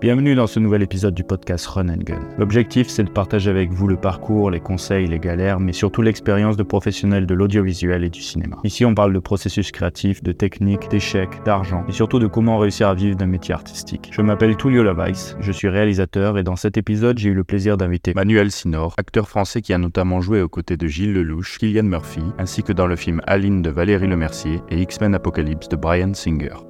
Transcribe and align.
Bienvenue 0.00 0.34
dans 0.34 0.46
ce 0.46 0.58
nouvel 0.58 0.80
épisode 0.80 1.12
du 1.12 1.24
podcast 1.24 1.66
Run 1.66 1.90
and 1.90 2.04
Gun. 2.04 2.20
L'objectif, 2.38 2.88
c'est 2.88 3.04
de 3.04 3.10
partager 3.10 3.50
avec 3.50 3.70
vous 3.70 3.86
le 3.86 3.98
parcours, 3.98 4.50
les 4.50 4.58
conseils, 4.58 5.06
les 5.06 5.18
galères, 5.18 5.60
mais 5.60 5.74
surtout 5.74 6.00
l'expérience 6.00 6.56
de 6.56 6.62
professionnels 6.62 7.26
de 7.26 7.34
l'audiovisuel 7.34 8.02
et 8.02 8.08
du 8.08 8.22
cinéma. 8.22 8.56
Ici, 8.64 8.86
on 8.86 8.94
parle 8.94 9.12
de 9.12 9.18
processus 9.18 9.70
créatif, 9.72 10.22
de 10.22 10.32
techniques, 10.32 10.88
d'échecs, 10.88 11.44
d'argent, 11.44 11.84
et 11.86 11.92
surtout 11.92 12.18
de 12.18 12.26
comment 12.26 12.56
réussir 12.56 12.88
à 12.88 12.94
vivre 12.94 13.14
d'un 13.14 13.26
métier 13.26 13.52
artistique. 13.52 14.08
Je 14.10 14.22
m'appelle 14.22 14.56
Tullio 14.56 14.82
Lavais, 14.82 15.12
je 15.38 15.52
suis 15.52 15.68
réalisateur, 15.68 16.38
et 16.38 16.44
dans 16.44 16.56
cet 16.56 16.78
épisode, 16.78 17.18
j'ai 17.18 17.28
eu 17.28 17.34
le 17.34 17.44
plaisir 17.44 17.76
d'inviter 17.76 18.14
Manuel 18.14 18.50
Sinor, 18.50 18.94
acteur 18.96 19.28
français 19.28 19.60
qui 19.60 19.74
a 19.74 19.78
notamment 19.78 20.22
joué 20.22 20.40
aux 20.40 20.48
côtés 20.48 20.78
de 20.78 20.86
Gilles 20.86 21.12
Lelouch, 21.12 21.58
Killian 21.58 21.82
Murphy, 21.82 22.22
ainsi 22.38 22.62
que 22.62 22.72
dans 22.72 22.86
le 22.86 22.96
film 22.96 23.20
Aline 23.26 23.60
de 23.60 23.68
Valérie 23.68 24.08
Lemercier 24.08 24.62
et 24.70 24.80
X-Men 24.80 25.14
Apocalypse 25.14 25.68
de 25.68 25.76
Brian 25.76 26.14
Singer. 26.14 26.69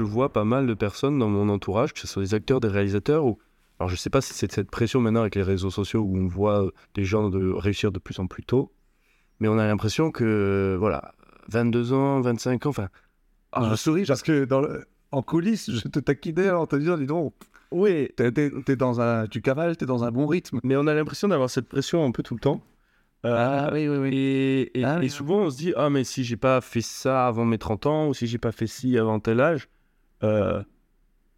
Je 0.00 0.04
vois 0.04 0.32
pas 0.32 0.44
mal 0.44 0.66
de 0.66 0.72
personnes 0.72 1.18
dans 1.18 1.28
mon 1.28 1.50
entourage, 1.50 1.92
que 1.92 2.00
ce 2.00 2.06
soit 2.06 2.22
des 2.22 2.32
acteurs, 2.32 2.58
des 2.58 2.68
réalisateurs, 2.68 3.26
ou 3.26 3.38
alors 3.78 3.90
je 3.90 3.96
sais 3.96 4.08
pas 4.08 4.22
si 4.22 4.32
c'est 4.32 4.50
cette 4.50 4.70
pression 4.70 4.98
maintenant 4.98 5.20
avec 5.20 5.34
les 5.34 5.42
réseaux 5.42 5.68
sociaux 5.68 6.00
où 6.00 6.16
on 6.16 6.26
voit 6.26 6.64
euh, 6.64 6.70
des 6.94 7.04
gens 7.04 7.28
de 7.28 7.52
réussir 7.52 7.92
de 7.92 7.98
plus 7.98 8.18
en 8.18 8.26
plus 8.26 8.42
tôt, 8.42 8.72
mais 9.40 9.48
on 9.48 9.58
a 9.58 9.66
l'impression 9.66 10.10
que 10.10 10.74
voilà, 10.80 11.12
22 11.48 11.92
ans, 11.92 12.22
25 12.22 12.64
ans, 12.64 12.70
enfin. 12.70 12.88
Ah, 13.52 13.68
je 13.70 13.76
souris 13.76 14.06
parce 14.06 14.22
que 14.22 14.46
dans 14.46 14.62
en 15.12 15.20
coulisses, 15.20 15.70
je 15.70 15.86
te 15.86 15.98
taquinais 15.98 16.48
en 16.48 16.66
te 16.66 16.76
disant, 16.76 16.96
dis 16.96 17.04
donc, 17.04 17.34
oui, 17.70 18.08
t'es, 18.16 18.76
dans 18.76 19.02
un, 19.02 19.26
tu 19.26 19.42
cavales, 19.42 19.76
t'es 19.76 19.84
dans 19.84 20.02
un 20.02 20.10
bon 20.10 20.26
rythme. 20.26 20.60
Mais 20.64 20.76
on 20.76 20.86
a 20.86 20.94
l'impression 20.94 21.28
d'avoir 21.28 21.50
cette 21.50 21.68
pression 21.68 22.06
un 22.06 22.10
peu 22.10 22.22
tout 22.22 22.34
le 22.34 22.40
temps. 22.40 22.62
Euh, 23.26 23.34
ah 23.36 23.70
oui, 23.74 23.86
oui, 23.86 23.98
oui. 23.98 24.16
Et, 24.16 24.80
et, 24.80 24.84
Ah, 24.84 24.96
et 24.96 25.00
oui, 25.00 25.10
souvent 25.10 25.40
on 25.40 25.50
se 25.50 25.58
dit, 25.58 25.74
ah 25.76 25.90
mais 25.90 26.04
si 26.04 26.24
j'ai 26.24 26.38
pas 26.38 26.62
fait 26.62 26.80
ça 26.80 27.26
avant 27.26 27.44
mes 27.44 27.58
30 27.58 27.84
ans, 27.84 28.08
ou 28.08 28.14
si 28.14 28.26
j'ai 28.26 28.38
pas 28.38 28.52
fait 28.52 28.66
ci 28.66 28.96
avant 28.96 29.20
tel 29.20 29.40
âge, 29.40 29.68
euh, 30.22 30.62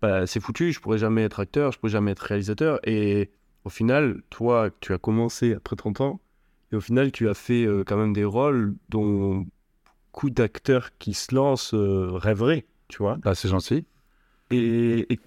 bah, 0.03 0.27
c'est 0.27 0.41
foutu, 0.41 0.73
je 0.73 0.81
pourrais 0.81 0.99
jamais 0.99 1.23
être 1.23 1.41
acteur, 1.41 1.73
je 1.73 1.79
pourrais 1.79 1.93
jamais 1.93 2.13
être 2.13 2.21
réalisateur. 2.21 2.81
Et 2.89 3.31
au 3.65 3.71
final, 3.71 4.23
toi, 4.31 4.71
tu 4.81 4.93
as 4.93 4.99
commencé 4.99 5.55
après 5.55 5.77
30 5.77 6.01
ans, 6.01 6.21
et 6.73 6.77
au 6.77 6.81
final, 6.81 7.13
tu 7.13 7.29
as 7.29 7.35
fait 7.35 7.65
euh, 7.67 7.85
quand 7.87 7.97
même 7.97 8.13
des 8.13 8.25
rôles 8.25 8.75
dont 8.89 9.47
beaucoup 10.13 10.31
d'acteurs 10.31 10.91
qui 10.99 11.15
se 11.15 11.35
lancent 11.35 11.75
euh, 11.75 12.11
rêveraient, 12.13 12.67
tu 12.89 12.99
vois. 12.99 13.17
Bah, 13.17 13.35
c'est 13.35 13.49
gentil. 13.49 13.85
Et, 14.51 15.13
et 15.13 15.21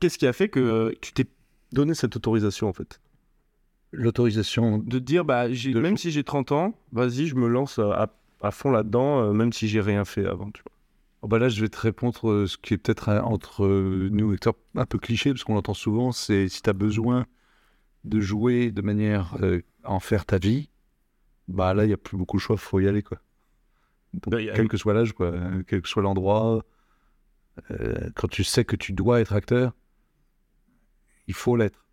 qu'est-ce 0.00 0.18
qui 0.18 0.26
a 0.26 0.32
fait 0.32 0.48
que 0.48 0.94
tu 1.00 1.12
t'es 1.12 1.26
donné 1.72 1.94
cette 1.94 2.16
autorisation, 2.16 2.68
en 2.68 2.72
fait? 2.72 3.00
L'autorisation. 3.92 4.78
De 4.78 4.98
dire, 4.98 5.24
bah, 5.24 5.48
De- 5.48 5.80
même 5.80 5.96
si 5.96 6.10
j'ai 6.10 6.24
30 6.24 6.52
ans, 6.52 6.74
vas-y, 6.92 7.26
je 7.26 7.34
me 7.36 7.46
lance 7.48 7.78
à, 7.78 8.12
à 8.42 8.50
fond 8.50 8.70
là-dedans, 8.70 9.32
même 9.32 9.52
si 9.52 9.68
j'ai 9.68 9.80
rien 9.80 10.04
fait 10.04 10.26
avant, 10.26 10.50
tu 10.50 10.62
vois. 10.62 10.72
Oh, 11.24 11.26
bah 11.26 11.38
là, 11.38 11.48
je 11.48 11.58
vais 11.62 11.70
te 11.70 11.78
répondre 11.78 12.28
euh, 12.28 12.46
ce 12.46 12.58
qui 12.58 12.74
est 12.74 12.76
peut-être 12.76 13.08
euh, 13.08 13.20
entre 13.22 13.64
euh, 13.64 14.10
nous 14.12 14.36
un 14.74 14.84
peu 14.84 14.98
cliché, 14.98 15.30
parce 15.30 15.42
qu'on 15.42 15.54
l'entend 15.54 15.72
souvent, 15.72 16.12
c'est 16.12 16.50
si 16.50 16.60
tu 16.60 16.68
as 16.68 16.74
besoin 16.74 17.24
de 18.04 18.20
jouer 18.20 18.70
de 18.70 18.82
manière 18.82 19.34
euh, 19.40 19.62
à 19.84 19.92
en 19.92 20.00
faire 20.00 20.26
ta 20.26 20.36
vie, 20.36 20.68
bah 21.48 21.72
là, 21.72 21.84
il 21.84 21.86
n'y 21.88 21.94
a 21.94 21.96
plus 21.96 22.18
beaucoup 22.18 22.36
de 22.36 22.42
choix, 22.42 22.58
faut 22.58 22.78
y 22.78 22.86
aller, 22.88 23.02
quoi. 23.02 23.22
Donc, 24.12 24.28
Bah, 24.28 24.38
quel 24.54 24.68
que 24.68 24.76
soit 24.76 24.92
l'âge, 24.92 25.14
quoi, 25.14 25.32
quel 25.66 25.80
que 25.80 25.88
soit 25.88 26.02
l'endroit, 26.02 26.62
euh, 27.70 28.10
quand 28.14 28.28
tu 28.28 28.44
sais 28.44 28.66
que 28.66 28.76
tu 28.76 28.92
dois 28.92 29.22
être 29.22 29.32
acteur, 29.32 29.72
il 31.26 31.32
faut 31.32 31.56
l'être. 31.56 31.86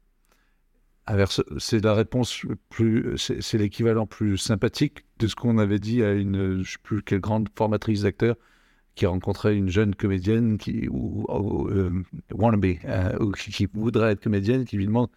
C'est 1.58 1.84
la 1.84 1.94
réponse 1.94 2.46
plus, 2.70 3.18
c'est 3.18 3.42
c'est 3.42 3.58
l'équivalent 3.58 4.08
plus 4.08 4.38
sympathique 4.38 5.06
de 5.20 5.28
ce 5.28 5.36
qu'on 5.36 5.58
avait 5.58 5.80
dit 5.80 6.04
à 6.04 6.12
une, 6.14 6.64
je 6.64 6.74
sais 6.74 6.78
plus 6.84 7.02
quelle 7.02 7.22
grande 7.22 7.48
formatrice 7.56 8.02
d'acteurs 8.02 8.36
qui 8.96 9.06
rencontrait 9.06 9.56
une 9.56 9.70
jeune 9.70 9.96
comédienne 9.96 10.58
qui 10.58 10.88
ou, 10.90 11.26
ou, 11.30 11.68
euh, 11.70 12.04
wannabe 12.34 12.66
euh, 12.86 13.18
ou 13.20 13.32
qui, 13.32 13.52
qui 13.52 13.66
voudrait 13.66 14.12
être 14.12 14.22
comédienne, 14.22 14.66
qui 14.66 14.78
lui 14.78 14.86
demande 14.86 15.10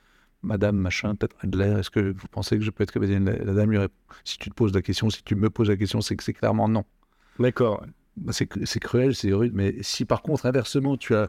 Madame 0.42 0.76
machin, 0.76 1.14
peut-être 1.14 1.36
Adler, 1.40 1.76
est-ce 1.78 1.90
que 1.90 2.12
vous 2.12 2.28
pensez 2.30 2.58
que 2.58 2.64
je 2.64 2.70
peux 2.70 2.82
être 2.84 2.92
comédienne? 2.92 3.24
La, 3.24 3.36
la 3.36 3.54
dame 3.54 3.70
lui 3.70 3.78
répond 3.78 3.94
Si 4.24 4.38
tu 4.38 4.50
te 4.50 4.54
poses 4.54 4.74
la 4.74 4.82
question, 4.82 5.08
si 5.10 5.22
tu 5.24 5.34
me 5.34 5.48
poses 5.48 5.70
la 5.70 5.76
question, 5.76 6.00
c'est 6.00 6.16
que 6.16 6.22
c'est 6.22 6.34
clairement 6.34 6.68
non. 6.68 6.84
D'accord. 7.38 7.84
Bah, 8.16 8.32
c'est 8.32 8.46
cruel, 8.80 9.14
c'est 9.14 9.32
rude, 9.32 9.52
mais 9.54 9.74
si 9.80 10.04
par 10.04 10.22
contre, 10.22 10.46
inversement, 10.46 10.96
tu 10.96 11.14
as 11.16 11.28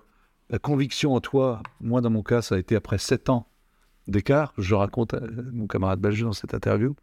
la 0.49 0.59
conviction 0.59 1.15
en 1.15 1.21
toi, 1.21 1.63
moi 1.81 2.01
dans 2.01 2.11
mon 2.11 2.21
cas, 2.21 2.41
ça 2.41 2.55
a 2.55 2.57
été 2.59 2.75
après 2.75 2.99
sept 2.99 3.29
ans 3.29 3.47
d'écart, 4.07 4.53
je 4.59 4.75
raconte 4.75 5.15
à 5.15 5.21
mon 5.51 5.65
camarade 5.65 5.99
belge 5.99 6.21
dans 6.21 6.33
cette 6.33 6.53
interview, 6.53 6.95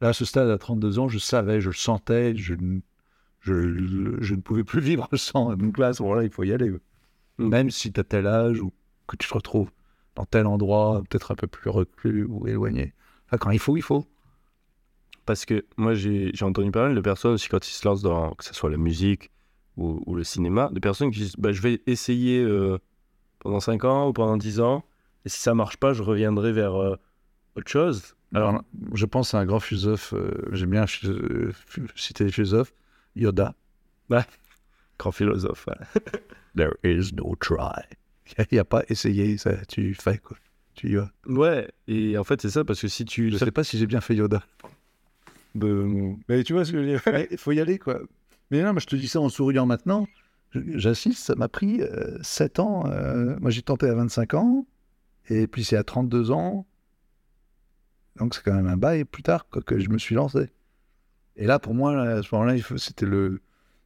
là, 0.00 0.08
à 0.08 0.12
ce 0.12 0.24
stade, 0.24 0.48
à 0.50 0.58
32 0.58 0.98
ans, 1.00 1.08
je 1.08 1.18
savais, 1.18 1.60
je 1.60 1.68
le 1.68 1.74
sentais, 1.74 2.36
je, 2.36 2.54
je, 3.40 4.16
je 4.20 4.34
ne 4.34 4.40
pouvais 4.40 4.64
plus 4.64 4.80
vivre 4.80 5.08
sans. 5.14 5.56
Donc 5.56 5.78
là, 5.78 5.88
à 5.88 5.92
ce 5.92 6.02
moment-là, 6.02 6.24
il 6.24 6.30
faut 6.30 6.44
y 6.44 6.52
aller. 6.52 6.70
Mm. 7.38 7.48
Même 7.48 7.70
si 7.70 7.92
tu 7.92 8.00
as 8.00 8.04
tel 8.04 8.26
âge 8.26 8.60
ou 8.60 8.72
que 9.06 9.16
tu 9.16 9.28
te 9.28 9.34
retrouves 9.34 9.70
dans 10.14 10.24
tel 10.24 10.46
endroit, 10.46 11.02
peut-être 11.08 11.32
un 11.32 11.36
peu 11.36 11.46
plus 11.46 11.70
reclus 11.70 12.24
ou 12.24 12.46
éloigné. 12.46 12.92
Là, 13.30 13.38
quand 13.38 13.50
il 13.50 13.58
faut, 13.58 13.76
il 13.76 13.82
faut. 13.82 14.06
Parce 15.26 15.44
que 15.44 15.64
moi, 15.76 15.94
j'ai 15.94 16.32
entendu 16.40 16.70
pas 16.70 16.84
mal 16.84 16.94
de 16.94 17.00
personnes 17.00 17.32
aussi 17.32 17.48
quand 17.48 17.66
ils 17.68 17.72
se 17.72 17.86
lancent 17.86 18.02
dans, 18.02 18.32
que 18.34 18.44
ce 18.44 18.54
soit 18.54 18.70
la 18.70 18.78
musique 18.78 19.30
ou, 19.76 20.02
ou 20.06 20.14
le 20.14 20.24
cinéma, 20.24 20.70
de 20.72 20.80
personnes 20.80 21.10
qui 21.10 21.20
disent 21.20 21.36
bah, 21.36 21.52
Je 21.52 21.60
vais 21.60 21.82
essayer 21.86 22.42
euh, 22.42 22.78
pendant 23.38 23.60
5 23.60 23.84
ans 23.84 24.08
ou 24.08 24.12
pendant 24.12 24.36
10 24.36 24.60
ans, 24.60 24.84
et 25.24 25.28
si 25.28 25.38
ça 25.38 25.54
marche 25.54 25.76
pas, 25.76 25.92
je 25.92 26.02
reviendrai 26.02 26.52
vers 26.52 26.74
euh, 26.74 26.96
autre 27.56 27.70
chose. 27.70 28.16
Alors, 28.34 28.62
je 28.94 29.06
pense 29.06 29.34
à 29.34 29.38
un 29.38 29.46
grand 29.46 29.60
philosophe, 29.60 30.12
euh, 30.14 30.30
j'aime 30.52 30.70
bien 30.70 30.86
citer 31.94 32.24
les 32.24 32.32
philosophes, 32.32 32.72
Yoda. 33.18 33.54
grand 34.98 35.12
philosophe. 35.12 35.66
ouais. 35.66 36.02
There 36.56 36.76
is 36.82 37.12
no 37.12 37.36
try. 37.40 37.82
Il 38.38 38.46
n'y 38.52 38.58
a, 38.58 38.64
pas 38.64 38.82
essayé, 38.88 39.38
ça, 39.38 39.64
tu 39.66 39.94
fais 39.94 40.18
quoi. 40.18 40.36
Tu 40.74 40.90
y 40.90 40.94
vas. 40.96 41.10
Ouais, 41.26 41.70
et 41.86 42.18
en 42.18 42.24
fait, 42.24 42.40
c'est 42.40 42.50
ça, 42.50 42.64
parce 42.64 42.80
que 42.80 42.88
si 42.88 43.04
tu. 43.04 43.30
Je 43.30 43.36
sais 43.36 43.50
pas 43.50 43.64
si 43.64 43.78
j'ai 43.78 43.86
bien 43.86 44.00
fait 44.00 44.14
Yoda. 44.14 44.42
Mais 45.54 46.44
tu 46.44 46.52
vois 46.52 46.64
ce 46.64 46.72
que 46.72 46.78
je 46.78 46.82
veux 46.82 46.88
dire 46.88 47.02
Ouais, 47.06 47.28
Il 47.30 47.38
faut 47.38 47.52
y 47.52 47.60
aller, 47.60 47.78
quoi. 47.78 48.00
Mais 48.50 48.62
non, 48.62 48.72
mais 48.72 48.80
je 48.80 48.86
te 48.86 48.96
dis 48.96 49.08
ça 49.08 49.20
en 49.20 49.28
souriant 49.28 49.66
maintenant. 49.66 50.06
J'insiste, 50.54 51.24
ça 51.24 51.34
m'a 51.34 51.48
pris 51.48 51.80
7 52.22 52.58
ans. 52.58 52.86
euh, 52.86 53.36
moi, 53.40 53.50
j'ai 53.50 53.62
tenté 53.62 53.86
à 53.86 53.94
25 53.94 54.34
ans. 54.34 54.66
Et 55.28 55.46
puis, 55.46 55.64
c'est 55.64 55.76
à 55.76 55.84
32 55.84 56.30
ans. 56.30 56.66
Donc, 58.16 58.34
c'est 58.34 58.42
quand 58.42 58.54
même 58.54 58.66
un 58.66 58.76
bail 58.76 59.04
plus 59.04 59.22
tard 59.22 59.46
quoi, 59.50 59.62
que 59.62 59.78
je 59.78 59.90
me 59.90 59.98
suis 59.98 60.14
lancé. 60.14 60.48
Et 61.38 61.46
là, 61.46 61.58
pour 61.58 61.74
moi, 61.74 61.98
à 62.00 62.22
ce 62.22 62.34
moment-là, 62.34 62.56
c'était 62.76 63.06
le... 63.06 63.40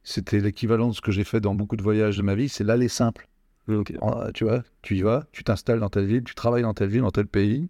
C'était 0.05 0.41
l'équivalent 0.41 0.89
de 0.89 0.93
ce 0.93 0.99
que 0.99 1.11
j'ai 1.13 1.23
fait 1.23 1.39
dans 1.39 1.55
beaucoup 1.55 1.77
de 1.77 1.81
voyages 1.81 2.17
de 2.17 2.23
ma 2.23 2.35
vie, 2.35 2.49
c'est 2.49 2.65
l'aller 2.65 2.89
simple. 2.89 3.29
Tu 4.33 4.43
vois, 4.43 4.63
tu 4.81 4.97
y 4.97 5.01
vas, 5.01 5.23
tu 5.31 5.45
t'installes 5.45 5.79
dans 5.79 5.89
telle 5.89 6.05
ville, 6.07 6.23
tu 6.25 6.35
travailles 6.35 6.63
dans 6.63 6.73
telle 6.73 6.89
ville, 6.89 7.01
dans 7.03 7.11
tel 7.11 7.25
pays, 7.27 7.69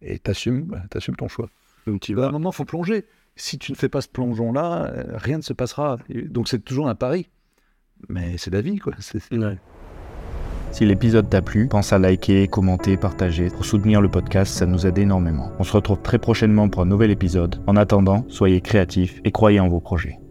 et 0.00 0.20
t'assumes, 0.20 0.62
bah, 0.66 0.82
t'assumes 0.90 1.16
ton 1.16 1.26
choix. 1.26 1.48
Donc, 1.88 2.00
tu 2.02 2.12
À 2.12 2.18
un 2.18 2.20
vas. 2.26 2.30
moment, 2.30 2.50
il 2.50 2.54
faut 2.54 2.64
plonger. 2.64 3.04
Si 3.34 3.58
tu 3.58 3.72
ne 3.72 3.76
fais 3.76 3.88
pas 3.88 4.00
ce 4.00 4.08
plongeon-là, 4.08 4.92
euh, 4.92 5.04
rien 5.16 5.38
ne 5.38 5.42
se 5.42 5.52
passera. 5.54 5.96
Donc 6.08 6.48
c'est 6.48 6.60
toujours 6.60 6.88
un 6.88 6.94
pari. 6.94 7.28
Mais 8.08 8.36
c'est 8.38 8.50
la 8.52 8.60
vie, 8.60 8.78
quoi. 8.78 8.92
C'est- 9.00 9.32
Ouais. 9.34 9.58
Si 10.72 10.86
l'épisode 10.86 11.28
t'a 11.28 11.42
plu, 11.42 11.68
pense 11.68 11.92
à 11.92 11.98
liker, 11.98 12.48
commenter, 12.48 12.96
partager. 12.96 13.48
Pour 13.50 13.66
soutenir 13.66 14.00
le 14.00 14.08
podcast, 14.08 14.54
ça 14.54 14.64
nous 14.64 14.86
aide 14.86 14.96
énormément. 14.96 15.52
On 15.58 15.64
se 15.64 15.72
retrouve 15.72 16.00
très 16.00 16.18
prochainement 16.18 16.70
pour 16.70 16.80
un 16.80 16.86
nouvel 16.86 17.10
épisode. 17.10 17.62
En 17.66 17.76
attendant, 17.76 18.24
soyez 18.28 18.62
créatifs 18.62 19.20
et 19.22 19.32
croyez 19.32 19.60
en 19.60 19.68
vos 19.68 19.80
projets. 19.80 20.21